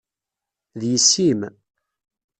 [0.79, 1.41] D yessi-m.